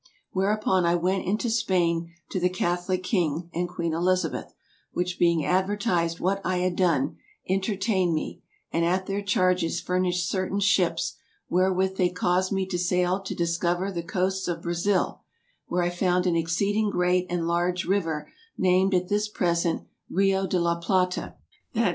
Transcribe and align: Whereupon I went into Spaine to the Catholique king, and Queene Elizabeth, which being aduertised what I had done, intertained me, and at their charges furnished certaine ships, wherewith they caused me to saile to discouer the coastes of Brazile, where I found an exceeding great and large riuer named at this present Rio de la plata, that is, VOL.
Whereupon 0.31 0.83
I 0.83 0.95
went 0.95 1.25
into 1.25 1.47
Spaine 1.47 2.11
to 2.31 2.39
the 2.39 2.49
Catholique 2.49 3.03
king, 3.03 3.51
and 3.53 3.69
Queene 3.69 3.93
Elizabeth, 3.93 4.51
which 4.93 5.19
being 5.19 5.43
aduertised 5.45 6.19
what 6.19 6.41
I 6.43 6.57
had 6.57 6.75
done, 6.75 7.17
intertained 7.45 8.15
me, 8.15 8.41
and 8.71 8.83
at 8.83 9.05
their 9.05 9.21
charges 9.21 9.79
furnished 9.79 10.27
certaine 10.27 10.59
ships, 10.59 11.17
wherewith 11.49 11.97
they 11.97 12.09
caused 12.09 12.51
me 12.51 12.65
to 12.69 12.79
saile 12.79 13.19
to 13.23 13.35
discouer 13.35 13.91
the 13.91 14.01
coastes 14.01 14.47
of 14.47 14.63
Brazile, 14.63 15.21
where 15.67 15.83
I 15.83 15.91
found 15.91 16.25
an 16.25 16.35
exceeding 16.35 16.89
great 16.89 17.27
and 17.29 17.45
large 17.47 17.85
riuer 17.85 18.25
named 18.57 18.95
at 18.95 19.07
this 19.07 19.27
present 19.27 19.83
Rio 20.09 20.47
de 20.47 20.59
la 20.59 20.79
plata, 20.79 21.35
that 21.75 21.81
is, 21.81 21.83
VOL. 21.83 21.89